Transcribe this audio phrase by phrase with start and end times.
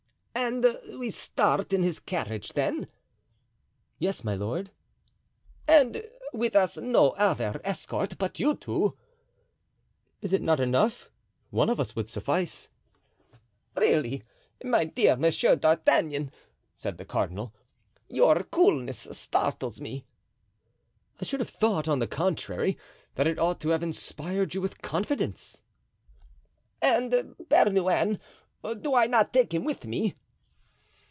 [0.33, 0.65] "And
[0.97, 2.87] we start in his carriage, then?"
[3.99, 4.71] "Yes, my lord."
[5.67, 8.97] "And with us no other escort but you two?"
[10.21, 11.09] "Is it not enough?
[11.49, 12.69] One of us would suffice."
[13.75, 14.23] "Really,
[14.63, 16.31] my dear Monsieur d'Artagnan,"
[16.75, 17.53] said the cardinal,
[18.07, 20.05] "your coolness startles me."
[21.19, 22.77] "I should have thought, on the contrary,
[23.15, 25.61] that it ought to have inspired you with confidence."
[26.81, 30.15] "And Bernouin—do I not take him with me?"